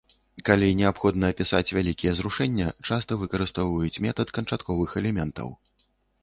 Калі 0.47 0.69
неабходна 0.77 1.29
апісаць 1.33 1.73
вялікія 1.77 2.13
зрушэння, 2.19 2.71
часта 2.87 3.19
выкарыстоўваюць 3.25 4.01
метад 4.07 4.27
канчатковых 4.39 4.89
элементаў. 5.05 5.55